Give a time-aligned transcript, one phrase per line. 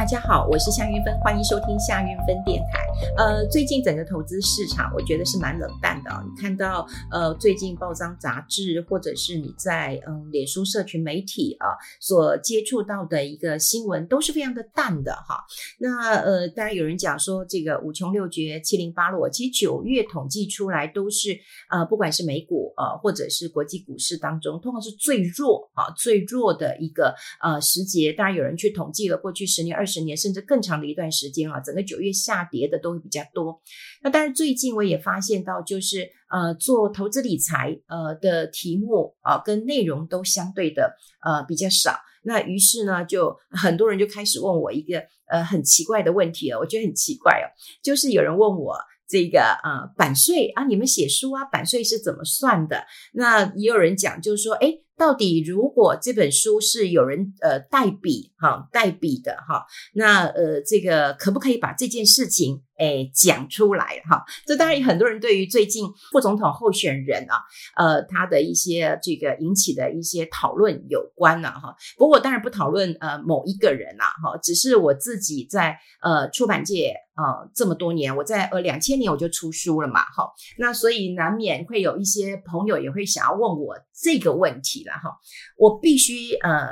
[0.00, 2.80] 大家好，我是夏云芬，欢迎收听夏云芬电台。
[3.18, 6.10] 呃，最近整个投资市场，我觉得是蛮冷淡的。
[6.24, 15.44] 你看到呃，最近报章杂志，或者是你在嗯脸书社群媒体啊所接触到的一个新闻，都是非常的淡的哈。
[15.78, 28.14] 那呃，当然有人讲说这个五穷六绝七零八落，其实九月统计出来都是呃，不管是美股呃，或者是国际股市当中，通常是最弱啊最弱的一个呃时节。
[28.14, 29.86] 当然有人去统计了过去十年二。
[29.90, 33.60] 十年甚至更长的一段时间啊，整个九月下跌的都会比较多。
[34.02, 40.94] 那但是，最近我也发现到，就是呃，做投资理财呃的题目啊，跟内容都相对的
[41.24, 41.98] 呃比较少。
[42.22, 47.46] 那于是呢，就很多人就开始问我一个呃很奇怪的问题了，我觉得很奇怪哦，
[47.82, 48.76] 就是有人问我
[49.08, 52.84] 这个呃版税啊，你们写书啊，版税是怎么算的？
[53.14, 64.22] 那也有人讲，就是说，诶到底如果这本书是有人呃代笔哈代笔的哈，那呃这个可不可以把这件事情诶讲出来哈？
[64.44, 67.40] 这当然很多人对于最近副总统候选人啊
[67.76, 71.74] 呃他的一些这个引起的一些讨论有关了哈。
[71.96, 84.89] 不过我当然不讨论呃某一个人呐哈，只是我自己在呃出版界啊这么多年，我在呃两千年我就出书了嘛哈，那所以难免会有一些朋友也会想要问我这个问题了。
[84.90, 85.10] 然后
[85.56, 86.68] 我必须呃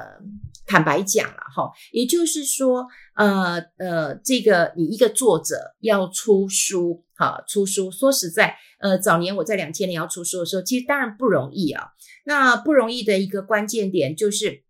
[0.67, 11.93] 坦白讲了哈，也就是说呃呃，这个你一个作者要出书哈，出书说实在呃，早年我在两千年要出书的时候，其实当然不容易啊。
[12.25, 14.65] 那不容易的一个关键点就是。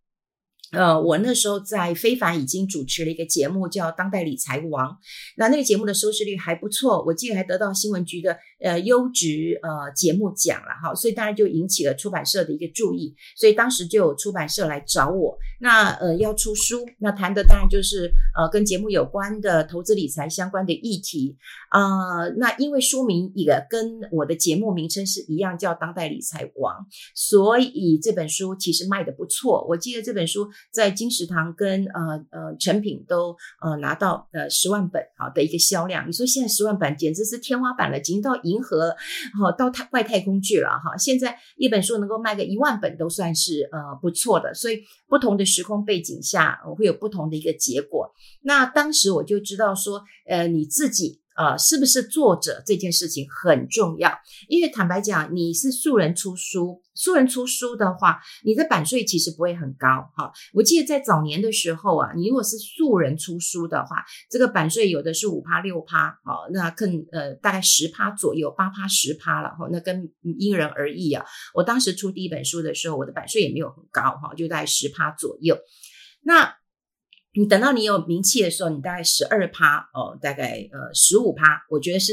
[0.70, 4.90] 呃，我那时候在非凡已经主持了一个节目，叫《当代理财王》。
[5.38, 10.94] 那那个节目的收视率还不错，我记得还得到新闻局的呃优质呃节目奖了哈。
[10.94, 15.36] 所以当然就引起了出版社的一个注意，所以当时就有出版社来找我。
[15.60, 21.36] 那呃要出书，那谈的当然就是呃跟节目有关的投资理财相关的议题
[21.70, 26.74] 啊、那因为书名也跟我的节目名称是一样，叫《当代理财王》，
[27.14, 29.66] 所以这本书其实卖的不错。
[29.68, 30.48] 我记得这本书。
[30.70, 38.96] 在金石堂跟呃呃诚品都呃拿到呃十万本好的一个销量，你说现在十万本简直是天花板了，已经到银河
[39.42, 40.96] 哦到太外太空去了哈。
[40.96, 48.10] 现在一本书能够卖个一万本都算是呃不错的，所以不同的时空背景下，会有不同的一个结果。
[48.42, 51.20] 那当时我就知道说，呃你自己。
[51.38, 54.12] 呃，是不是作者这件事情很重要？
[54.48, 60.32] 因为坦白讲，你是素人出书，素人出书的话，你的版税其实不会很高哈。
[60.52, 70.10] 我记得在早年的时候啊，你如果是素人出书的话，这个版税有的是五趴六趴，好，那更呃大概十趴左右，八趴十趴了哈，那跟
[70.40, 71.24] 因人而异啊。
[71.54, 75.56] 我当时出第一本书的时候，我的版税也没有很高哈，就大概十趴左右。
[76.22, 76.52] 那
[77.38, 82.12] 你等到你有名气的时候，你大概十二趴哦，大概呃十五趴，我觉得是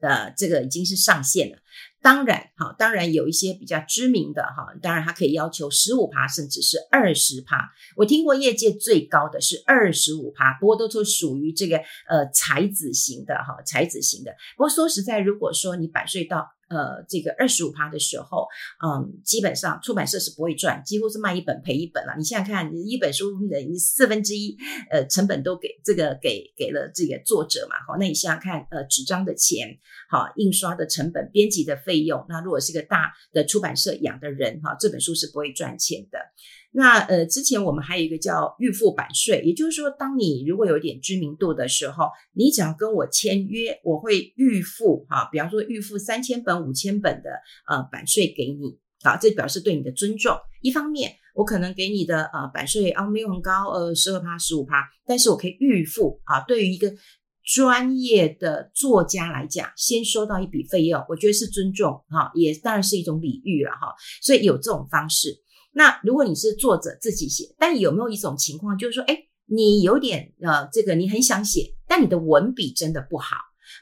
[0.00, 1.58] 呃这个已经是上限了。
[2.02, 7.70] 当然哈，当然有一些比较知名的哈，当然他可以要求十五趴，甚至是二十趴。
[7.96, 11.76] 我听过业界最高的是二十五趴，不过都是属于这个
[12.08, 14.32] 呃才子型的哈，才子型的。
[14.56, 16.53] 不过说实在，如果说你百岁到。
[16.68, 18.46] 呃，这个二十五趴的时候，
[18.84, 22.14] 嗯，基本上出版社是不会赚，几乎是卖一本赔一本了。
[22.16, 24.56] 你想想看，一本书的四分之一，
[24.90, 36.18] 呃，成本都给这个给给了这个作者嘛，好，那你想想看，呃，纸张的钱，好，印刷的成本，编辑的费用，那如果是个大的出版社养的人，哈，这本书是不会赚钱的。
[36.76, 47.30] 那呃，之前我们还有一个叫预付版税，也就是说，当你如果有一点知名度的时候，你只要跟我签约，我会预付哈，比方说预付三千本、五千本的
[47.68, 50.36] 呃版税给你，好，这表示对你的尊重。
[50.62, 56.40] 一方面，我可能给你的呃版税啊没有很高，呃十二趴、十五趴，但是我可以预付啊。
[56.40, 56.92] 对于一个
[57.44, 63.94] 专业的作家来讲，先收到一笔费用，我觉得是尊重哈，也当然是一种礼遇了哈。
[64.20, 65.43] 所以有这种方式。
[65.74, 73.36] 那如果你是作者自己写，但有没有一种情况，就是说，诶，你有点呃，这个你很想写，但你的文笔真的不好，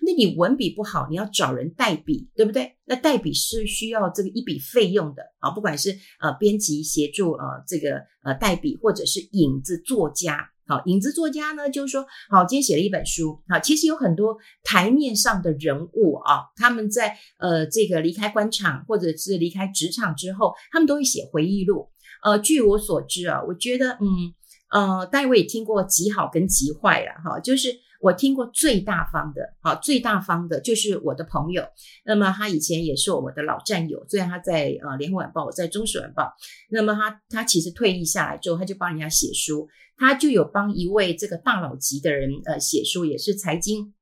[0.04, 2.78] 那你文笔不好，你要找人代笔，对不对？
[2.86, 5.90] 那代笔是需要这个一笔费用的啊，不管是
[6.20, 10.48] 呃编辑协助呃这个呃代笔，或者是影子作家。
[10.64, 21.90] 好，影子作家呢，就是说，好，今天写了一本书，好，其实有很多台面上的人物啊，他们在呃这个离开官场或者是离开职场之后，他们都会写回忆录。
[22.22, 24.32] 呃，据我所知啊，我觉得，嗯
[24.70, 27.68] 呃，当然我也听过极好跟极坏了哈，就是
[28.00, 31.62] 我听过最大方的，好，最大方的就是我的朋友。
[32.04, 36.32] 那么他以前也是我的老战友，虽然他在呃联合晚报，我在中时晚报。
[36.70, 43.92] 那么他他其实退役下来之后，他就帮人家写书，他就有帮一位这个大佬级的人呃写书，也是财经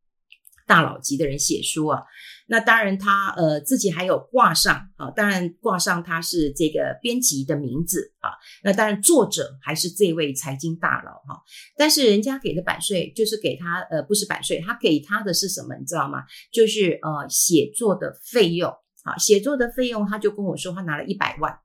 [0.67, 2.03] 大佬级的人写书啊。
[2.51, 8.31] 那当然他，呃自己还有挂上啊，当然挂上他是这个编辑的名字啊。
[8.65, 11.41] 那当然作者还是这位财经大佬哈、
[11.77, 15.77] 但是人家给的版税就是给他呃不是版税，他给他的是什么？
[15.77, 16.25] 你知道吗？
[16.53, 18.69] 就是呃写作的费用
[19.05, 21.57] 啊，写作的费用，他就跟我说他拿了一百万。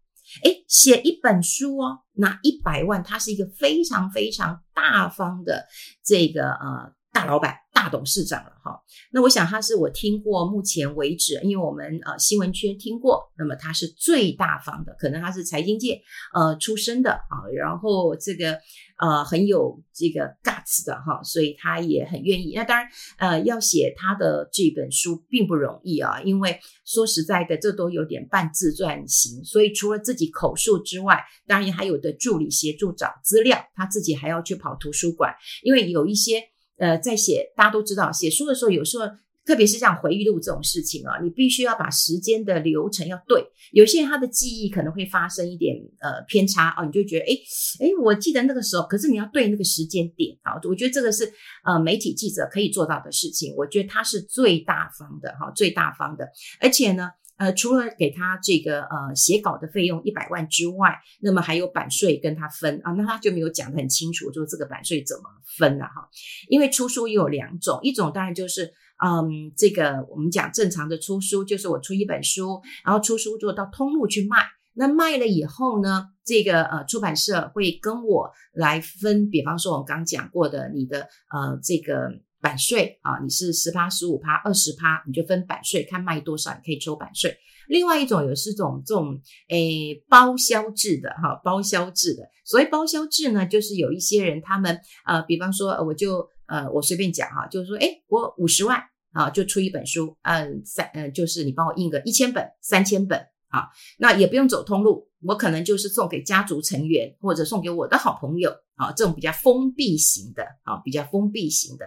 [0.44, 5.66] 诶，写一本书哦，拿一百万，他是一个非常非常大方的
[6.04, 7.56] 这个呃大老板。
[7.76, 8.72] 大董事长了哈，
[9.12, 16.02] 那我想他是我听过目前为止，因为我们呃新闻圈听过，那么他是最大方的，可能他是财经界
[16.34, 18.58] 呃出身的啊，然后这个
[18.98, 22.54] 呃很有这个 guts 的哈，所以他也很愿意。
[22.56, 22.88] 那当然
[23.18, 36.42] 呃要写他的这本书并不容易啊，因为说实在的，这都有点半自传型，所以除了自己口述之外，当然还有的助理协助找资料，他自己还要去跑图书馆，因为有一些。
[36.77, 39.06] 呃，在写，大家都知道，写书的时候，有时候，
[39.45, 43.45] 特别是像回忆录这种事情啊，你必须要把时间的流程要对。
[43.72, 47.36] 有些人他的记忆可能会发生一点呃偏差啊，你就觉得，诶
[47.80, 50.54] 诶，我记得那个时候，可是你要对那个时间点啊。
[50.63, 51.31] 我觉得这个是
[51.63, 53.54] 呃媒体记者可以做到的事情。
[53.56, 56.27] 我觉得他是最大方的哈，最大方的，
[56.60, 57.10] 而且呢。
[57.38, 65.24] 呃，除了给他这个呃写稿的费用一百万之外，那么还有版税跟他分啊，那他就没有讲得很清楚，就是这个版税怎么
[65.58, 66.08] 分了哈？
[66.50, 68.74] 因为出书也有两种，一种当然就是
[69.04, 81.02] 嗯，这个我们讲正常的出书，就是我出一本书，然后出书之后到通路去卖，那卖了以后呢，这个呃出版社会跟我来分，比方说我们刚讲过的你的
[81.34, 82.10] 呃这个。
[82.46, 87.36] 版税啊，你是十趴、十五趴、二十趴，你就分版税，看卖多少，你可以抽版税。
[87.68, 89.20] 另外一种有是这种这种
[89.50, 92.22] 诶包销制的哈，包销制的。
[92.46, 98.80] 所谓包销制呢，就是有一些人他们呃，比方说我就呃我随便讲哈，就是说诶我五十万
[99.12, 103.20] 啊就出一本书，嗯三嗯就是你帮我印个一千本、三千本
[103.50, 111.86] 啊，那也不用走通路，我可能就是送给家族成员或者送给我的好朋友啊，这种比较封闭型的啊，比较封闭型的。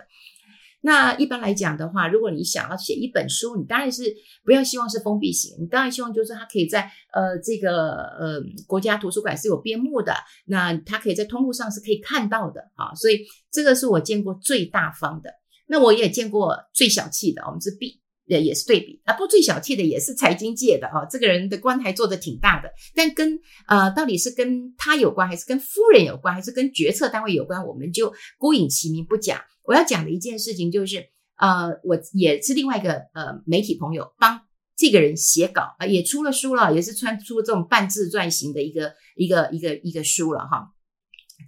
[0.81, 4.15] 那一般来讲的话，如果你想要写一本书，你当然是
[4.45, 10.15] 不要希望是封闭型，你当然希望就是它可以在呃这个呃国家图书馆是有编目的，
[10.47, 15.31] 那它可以在通路上是可以看到的啊，所以这个是我见过最大方的。
[15.67, 29.41] 那我也见过最小气的，我们是 B，也也是对比啊，不最小气的也是财经界的啊，这个人的官还做得挺大的，但跟呃到底是跟他有关，还是跟夫人有关，还是跟决策单位有关，我们就姑隐其名不讲。
[29.65, 34.41] 我要讲的一件事情就是，呃，我也是另外一个呃媒体朋友帮
[34.77, 40.73] 这个人写稿啊、也出了书了，也是穿出这种半自传型的一个一个一个一个书了哈。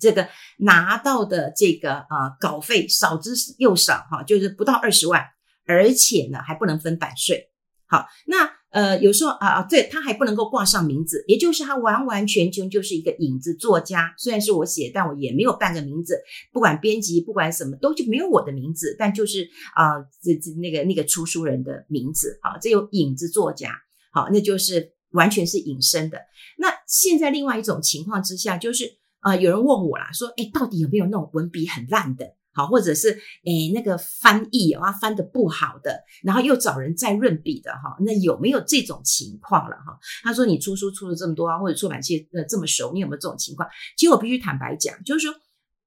[0.01, 0.29] 这个
[0.59, 5.25] 拿到的这个啊、稿费少之又少哈，就是不到二十万，
[5.71, 7.51] 而且呢还不能分版税。
[7.87, 8.51] 好，那。
[8.71, 14.15] 呃，有时候啊啊，对，他还不能够挂上名字，也就是他完完全全就是一个影子作家。
[14.17, 16.23] 虽然是我写，但我也没有半个名字，
[16.53, 18.95] 不管编辑，不管什么，都就没有我的名字。
[18.97, 23.77] 但就是啊，这这那个那个出书人的名字，好，这有影子作家，
[24.13, 26.21] 好，那就是完全是隐身的。
[26.57, 32.37] 那现在另外一种情况之下，就是啊，有人问我啦，说，哎，到底有没有那种文笔很烂的？
[32.53, 33.11] 好，或者是
[33.45, 39.99] 诶那个翻译啊翻的不好的，然后又找人再润笔的哈，那有没有这种情况了哈？
[40.23, 43.69] 他说你出书出了这么多啊，或者出版界呃这么熟，你有没有这种情况？
[43.97, 45.35] 其实我必须坦白讲，就是说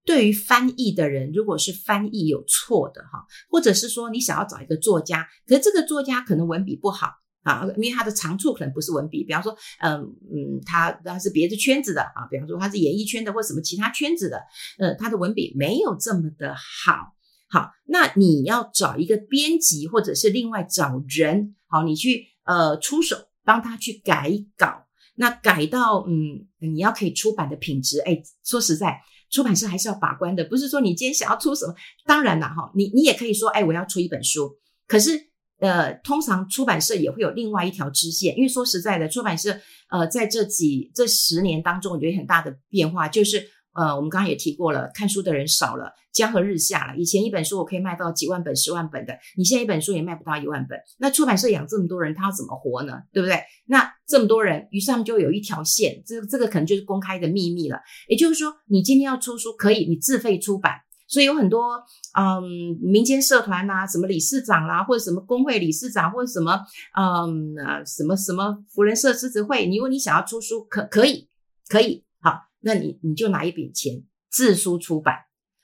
[0.06, 7.23] 对于翻译的人，如果是翻译有错的哈，或者是说你想要找一个作家，可是这个作家可能文笔不好。
[7.44, 14.42] 啊，因为他的长处可能不是文笔，比方说，嗯嗯，他他是别的圈子的啊，比方说他是演艺圈的或什么其他圈子的，
[14.80, 17.14] 呃，他的文笔没有这么的好，
[17.50, 24.86] 好，那你要找一个编辑或者是另外找人，好，你去呃出手帮他去改稿，
[25.16, 34.58] 那改到嗯，你要可以出版的品质，哎，说实在，出版社还是要把关的，不是说你今天想要出什么，当然了哈，你你也可以说，哎，我要出一本书，
[34.88, 35.33] 可是。
[35.60, 39.58] 呃，通常出版社也会有另外一条支线，因为说实在的，出版社
[39.90, 46.98] 呃在这几这十年当中，我觉得很大的变化就是，呃，我们刚刚也提过了，看书的人少了，江河日下了。
[46.98, 50.78] 以前一本书我可以卖到几万本、十万本的，你现在一本书也卖不到一万本。
[50.98, 53.04] 那出版社养这么多人，他要怎么活呢？
[53.14, 53.40] 对不对？
[53.66, 57.80] 那这么多人，于是他们就有一条线，这这个可能就是公开的秘密了。
[58.10, 60.74] 也就是说，你今天要出书，可以你自费出版。
[61.14, 61.80] 所以有很多
[62.18, 62.42] 嗯
[62.82, 66.60] 民间社团呐，什么理事长啦，或者什么工会理事长，或者什么
[66.98, 71.30] 嗯啊什么什么福人社狮子会，你如果你想要出书，可可以
[71.68, 75.16] 可以好，那你你就拿一笔钱自书出版，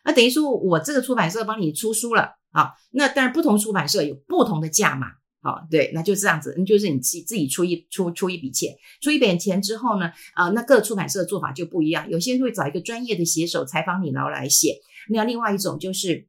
[0.05, 5.07] 那等于说我这个出版社帮你出书了啊，那当然不同出版社有不同的价码。
[5.41, 14.75] 好，对，那就这样子，那就是你自己自己出一出出一笔钱，出一笔钱之后呢，啊、那各出版社的做法就不一样，有些人会找一个专业的写手采访你，然后来写。
[15.09, 16.27] 那另外一种就是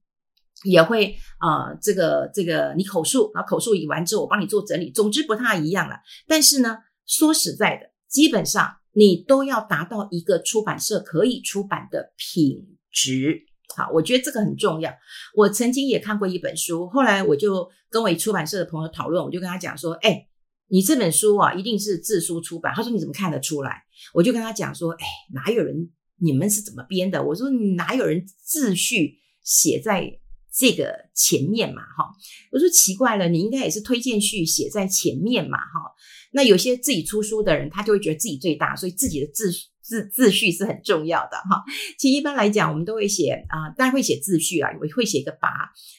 [0.65, 4.91] 也会、呃，这个这个你口述，然后口述完之后，我帮你做整理。
[4.91, 5.97] 总之不太一样了。
[6.27, 13.47] 但是呢，说实在的，基本上你都要达到一个出版社可以出版的品质。
[13.75, 14.93] 好，我觉得这个很重要。
[15.37, 20.27] 我曾经也看过一本书，后来我就跟我出版社的朋友讨论，我就跟他讲说：“哎，
[20.69, 25.89] 你这本书啊，一定是自书出版。”他说：“你怎么看得出来？”我就跟他讲说：“哎，哪有人？
[26.21, 30.19] 你们是怎么编的？”我说：“哪有人自序写在
[30.55, 31.83] 这个前面嘛？
[31.83, 32.11] 哈，
[32.53, 35.59] 我说奇怪了，你应该也是推荐序写在前面嘛？
[35.59, 35.93] 哈，
[36.33, 39.50] 那有些自己出书的人，他就会觉得自己最大，所以自己的自。”
[39.83, 41.65] 自自序是很重要的哈，
[41.99, 45.50] 其实一般来讲，我们都会写啊、呃，当然会写自序啊，也会写个跋。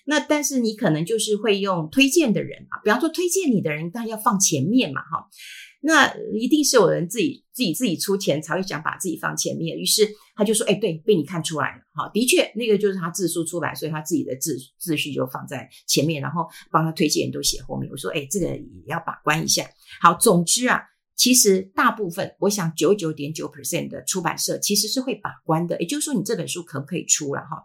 [0.05, 5.27] 那但是你可能就是会用推荐的人啊，比方说推荐你的人，当然要放前面嘛哈。
[5.81, 17.89] 那一定是有人自己自己自己出钱才会想把自己放前面，于是他就说，哎，对，被你看出来了哈，的确那个就是他自书出版，所以他自己的自自序就放在前面，然后帮他推荐人都写后面。
[17.91, 19.69] 我说，哎，这个也要把关一下。
[20.01, 20.81] 好，总之啊。
[21.13, 27.63] 其实大部分，我想九九点九 percent 的出版社其实是会把关的，也就是说，你这本书可不可以出了哈？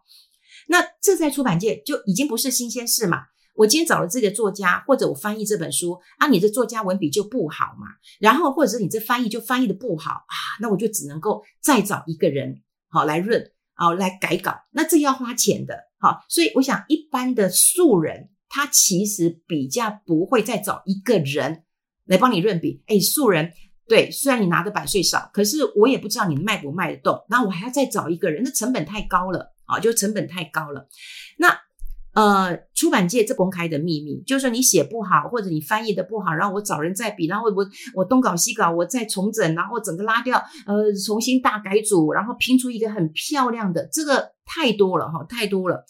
[0.68, 3.23] 那这在出版界就已经不是新鲜事嘛。
[3.56, 7.86] 我今天找了这个作家，或者我翻译这本书啊，你这作家文笔就不好嘛，
[8.20, 13.42] 然后或者是你这翻译就翻译的不好啊，那我就只能够再找一个人好来润
[13.75, 21.62] 啊来改稿，那这要花钱的，好，所以我想一般的素人他其实比较不会再找一个人。
[22.08, 23.50] 来帮你润笔，哎，素人，
[23.88, 30.86] 对，虽然你拿的版税少，可是我也不知道你卖不卖得动，那我还要再找一个人，那成本太高了啊，就成本太高了。
[31.36, 31.48] 那
[32.16, 45.85] 呃，出版界这公开的秘密，就是说你写不好或者你翻译的不好，然后我找人再比，然后我我东搞西搞，我再重整，然后整个拉掉，呃，重新大改组，然后拼出一个很漂亮的，这个太多了哈，太多了。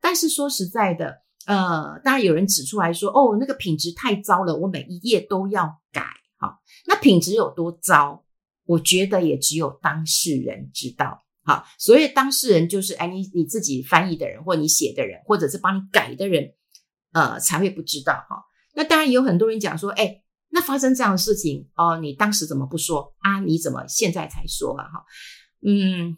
[0.00, 1.24] 但是说实在的。
[1.46, 6.06] 呃，当然有人指出来说，哦，那个品质太糟了，我每一页都要改。
[6.38, 8.24] 哈，那品质有多糟？
[8.64, 11.23] 我觉得也只有当事人知道。
[11.44, 16.54] 好，所以当事人就是哎，你你自己翻译的人，或你写的人，或者是帮你改的人，
[17.12, 18.42] 呃，才会不知道哈。
[18.74, 23.40] 那当然有很多人讲说，哎，那发生这样的事情哦，你当时怎么不说啊？
[23.40, 24.84] 你怎么现在才说啊？
[24.84, 25.04] 哈，
[25.66, 26.16] 嗯。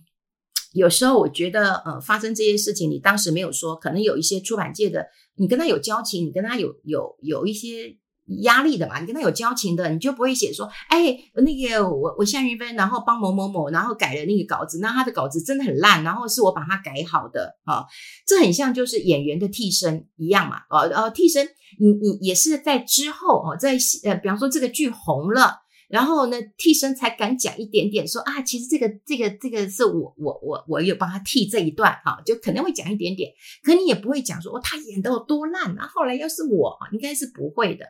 [0.72, 5.06] 有时候我觉得，呃，发生这些事情，你当时没有说，可能有一些出版界的，
[5.36, 7.96] 你跟他有交情，你跟他有有有一些
[8.42, 17.84] 压力的嘛，你跟他有交情的，你就不会写说，哎，那个我我向云飞，然后帮某某某，然后改了那个稿子，那他的稿子真的很烂，然后是我把他改好的啊，
[18.26, 21.46] 这很像就是演员的替身一样嘛，哦呃，替身，
[21.78, 25.65] 你你也是在之后哦，在呃，比方说这个剧红了。
[25.88, 35.86] 然后呢，替身才敢讲一点点，说啊，其实这个这个这个是我我我我有帮他替这一段哈，就可能会讲一点点，可你也不会讲说哦，他演的有多烂啊。
[35.86, 37.86] 后来要是我，应该是不会的。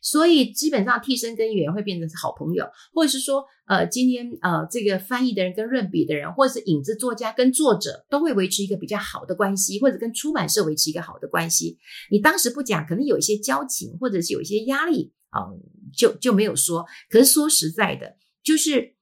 [0.00, 2.64] 所以基本上替身跟演员会变成是好朋友，
[2.94, 11.78] 或者是说呃，今天呃这个翻译的人跟润笔的人，或者是影子作家跟作者都会维持一个比较好的关系，或者跟出版社维持一个好的关系。
[12.10, 15.12] 你当时不讲，可能有一些交情，或者是有一些压力。
[15.36, 15.60] 嗯，
[15.96, 16.84] 就就没有说。
[17.08, 18.96] 可是说实在的，就是，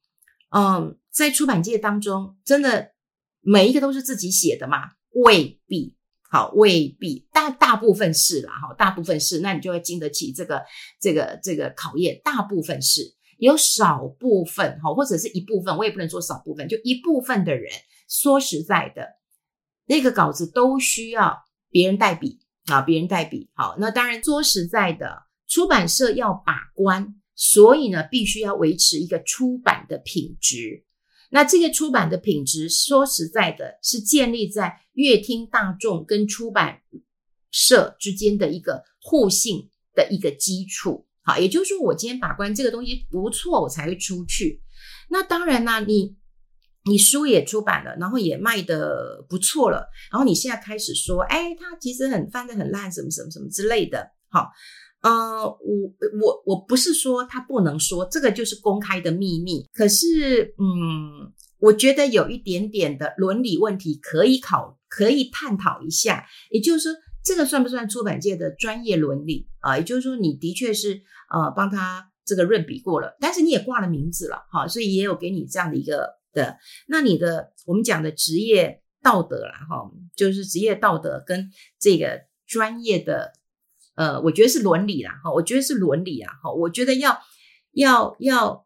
[0.51, 2.93] 嗯，在出版界当中，真的
[3.41, 4.91] 每一个都是自己写的吗？
[5.11, 5.97] 未必，
[6.31, 7.27] 好，未必。
[7.33, 9.41] 大大部分是啦，哈，大部分是。
[9.41, 10.63] 那你就会经得起这个
[11.01, 12.21] 这个这个考验。
[12.23, 17.73] 大部分是，有少部分，哈，或者是一部分，我也不能说少部分，就一部分的人。
[18.07, 19.17] 说实在的，
[19.87, 21.39] 那个稿子都需要
[21.71, 23.51] 别人代笔啊，别人代笔。
[23.55, 25.28] 好，那当然说实在的。
[25.49, 30.85] 出版社要把关，所以呢，必须要维持一个出版的品质。
[31.31, 36.81] 那这个出版的品质，说实在的，是建立在乐听大众跟出版
[37.50, 41.07] 社之间的一个互信的一个基础。
[41.23, 44.62] 好，也就是说，我今天把关这个东西不错，我才会出去。
[45.11, 46.17] 那当然啦，你
[46.85, 54.50] 你书也出版了，然后也卖得不错了，然后你现在开始说，哎，它其实很翻得很烂，什么什么什么之类的，好。
[55.02, 55.59] 呃，我
[56.21, 59.64] 我我不是说他不能说，这个就是公开的秘密。
[59.73, 66.26] 可是，嗯，我觉得有一点点的伦理问题可以考可以探讨一下。
[66.50, 66.93] 也就是说，
[67.25, 69.78] 这个算不算出版界的专业伦理啊？
[69.78, 71.02] 也就是说，你的确是
[71.33, 76.59] 呃帮他这个润笔过了，但是你也挂了名字了，哈，所以也有给你这样的一个的。
[76.88, 83.33] 那你的我们讲的职业道德啦，哈，就是职业道德跟这个专业的，
[83.99, 87.19] 呃，我觉得是伦理啦，哈，我觉得是伦理啊，哈，我觉得要
[87.73, 88.64] 要要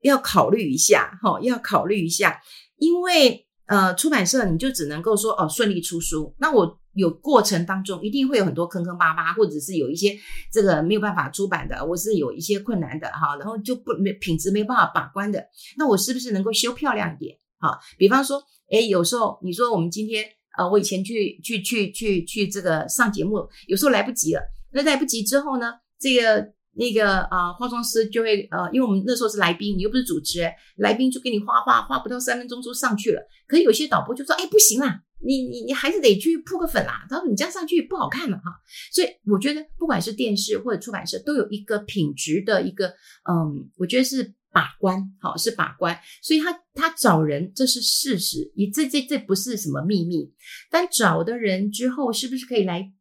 [0.00, 2.40] 要考虑一下，哈，要考虑一下，
[2.78, 10.18] 因为呃，出版社你就只能够说哦，顺利出书，那我有过程当中一定会有很多坑坑巴巴，或者是有一些
[10.52, 15.46] 这个没有办法出版的，我是有一些困难的哈，然后就不没品质没办法把关的，
[15.78, 17.38] 那我是不是能够修漂亮一点？
[17.60, 20.24] 哈，比方说，诶，有时候你说我们今天，
[20.58, 24.42] 呃，我以前去去去去去这个上节目，有时候来不及了。
[24.72, 33.22] 那来不及之后呢，这个那个啊、化妆师就会呃，因为我们那时候是来宾，你又不是主持人，来宾就给你画画，画不到三分钟就上去了。
[33.46, 37.06] 可有些导播就说，哎，不行啦，你你你还是得去铺个粉啦。
[37.08, 38.44] 他说你这样上去不好看了哈。
[38.92, 42.88] 所以我觉得，不管是电视或者出版社，都有一个品质的一个，
[43.28, 44.34] 嗯，我觉得是。
[44.54, 50.30] 把关，好，是把关，所以他他找人，这是事实，你这这这不是什么秘密。
[50.70, 52.92] 但找的人之后，是不是可以来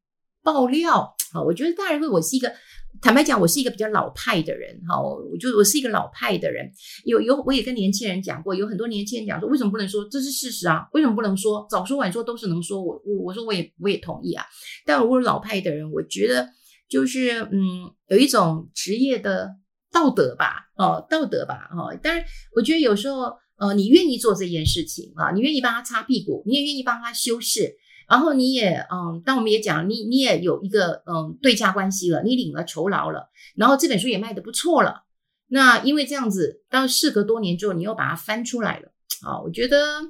[0.41, 1.13] 爆料？
[1.33, 2.51] 好，我觉得大人会，我是一个
[3.01, 6.69] 坦白讲，我是一个比较老派的人，哈，我就我是一个老派的人。
[7.05, 10.87] 有有，我也跟年轻人讲过，有很多年轻人讲说，为什么不能说这是事实啊？
[10.93, 11.65] 为什么不能说？
[11.69, 12.81] 早说晚说都是能说。
[12.81, 14.45] 我我我说我也我也同意啊。
[14.85, 16.49] 但我是老派的人，我觉得
[16.89, 19.55] 就是嗯，有一种职业的。
[19.93, 22.23] 道德吧，哦，道德吧，哦，当然，
[22.55, 23.23] 我觉得有时候，
[23.57, 27.75] 呃，你愿意做这件事情啊，你愿意帮他擦屁股，你也愿意帮他修饰，
[28.11, 35.03] 然后你也，嗯，当我们也讲，你你也有一个，嗯，对价关系了，你领了酬劳了，然后这本书也卖得不错了，
[35.47, 38.89] 那因为这样子，到事隔多年之后，你又把它翻出来了，
[39.25, 40.01] 啊，我觉得，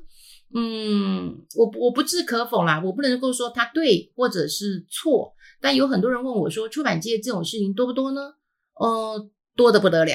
[0.55, 8.33] 嗯，我我不置可否啦，我不能够说它对或者是错，但有很多人问我说，出版界这种事情多不多呢？
[8.79, 9.29] 呃。
[9.53, 10.13] 多得不得了，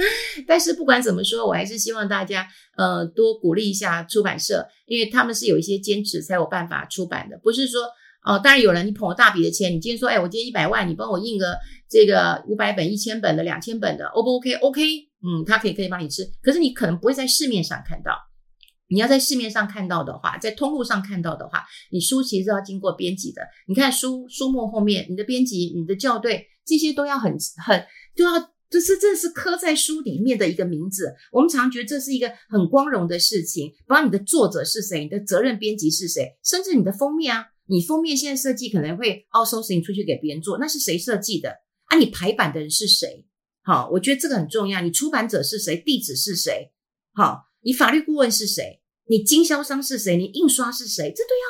[0.47, 7.83] 但是不管怎么说，我还是希望大家呃多鼓励一下出版社，因为他们是有一些坚持才有办法出版的，不是说
[8.25, 11.57] 哦，当然有人你捧了大笔的钱，你今天说哎，我今天一百万，你帮我印个
[11.89, 14.83] 这个五百本、一千本的、两千本的，O 不 OK？OK，
[15.23, 18.19] 嗯，他可以可以帮你吃，可是你可能不会在市面上看到。
[18.89, 23.43] 你要在市面上看到的话，在通路上看到的话，你书其实要经过编辑的。
[23.67, 27.85] 你看书书末后面，你的编辑、你的校对，这些都要很很
[28.17, 28.33] 都要，
[28.71, 31.15] 就是这是刻在书里面的一个名字。
[31.33, 41.51] 我们常觉得这是一个很光荣的事情，不管你的作者是谁，你的责任编辑是谁，甚至你的封面啊，你封面现在设计可能会 outsourcing 出去给别人做，那是谁设计的？
[41.87, 43.27] 啊，你排版的人是谁？
[43.63, 44.81] 好，我觉得这个很重要。
[44.81, 45.77] 你出版者是谁？
[45.77, 46.73] 地址是谁？
[47.15, 47.45] 好。
[47.63, 48.81] 你法律顾问是谁？
[49.09, 50.17] 你经销商是谁？
[50.17, 51.13] 你印刷是谁？
[51.17, 51.45] 这都要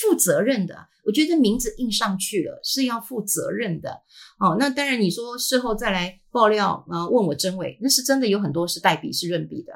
[0.00, 0.74] 负责任的。
[1.04, 4.02] 我觉得名字印上去了是要负责任的。
[4.38, 9.72] 哦，那当然你说事后再来爆料啊，问我真伪，那是真的有很多是代笔是润笔的。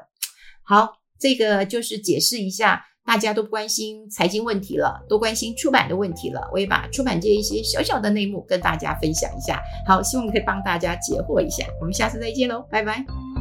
[0.63, 6.47] 好，这个就是解释一下，大家都不关心财经问题了，都关心出版的问题了。
[6.53, 9.61] 我也把出版界一些小小的内幕跟大家分享一下。
[9.87, 11.65] 好，希望可以帮大家解惑一下。
[11.81, 13.34] 我们下次再见喽，拜拜。